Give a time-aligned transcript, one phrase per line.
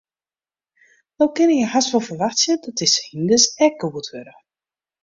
[1.19, 4.35] No kinne je hast wol ferwachtsje dat dizze hynders ek goed wurde.